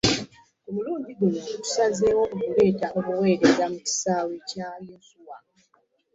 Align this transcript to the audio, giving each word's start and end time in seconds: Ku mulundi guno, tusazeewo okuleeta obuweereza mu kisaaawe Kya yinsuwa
Ku 0.63 0.69
mulundi 0.75 1.11
guno, 1.17 1.41
tusazeewo 1.63 2.23
okuleeta 2.33 2.87
obuweereza 2.97 3.65
mu 3.71 3.79
kisaaawe 3.85 4.35
Kya 4.49 4.69
yinsuwa 4.83 5.37